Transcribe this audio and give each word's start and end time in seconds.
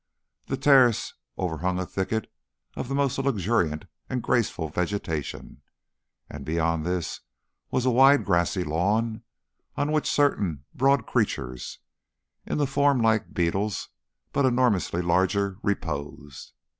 The 0.47 0.57
terrace 0.57 1.13
overhung 1.37 1.77
a 1.77 1.85
thicket 1.85 2.25
of 2.75 2.87
the 2.87 2.95
most 2.95 3.19
luxuriant 3.19 3.85
and 4.09 4.23
graceful 4.23 4.67
vegetation, 4.69 5.61
and 6.27 6.43
beyond 6.43 6.83
this 6.87 7.19
was 7.69 7.85
a 7.85 7.91
wide 7.91 8.25
grassy 8.25 8.63
lawn 8.63 9.21
on 9.77 9.91
which 9.91 10.09
certain 10.09 10.65
broad 10.73 11.05
creatures, 11.05 11.77
in 12.47 12.65
form 12.65 12.99
like 12.99 13.35
beetles 13.35 13.89
but 14.33 14.43
enormously 14.43 15.03
larger, 15.03 15.59
reposed. 15.61 16.53